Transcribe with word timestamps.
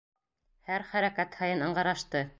Һәр 0.69 0.87
хәрәкәт 0.93 1.39
һайын 1.43 1.65
ыңғырашты. 1.67 2.29